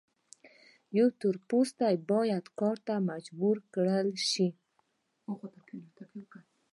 یو 0.97 1.07
تور 1.19 1.35
پوستی 1.49 1.95
باید 2.11 2.45
کار 2.59 2.77
ته 2.87 2.95
مجبور 3.11 3.55
کړل 3.73 4.09
شي. 4.29 4.47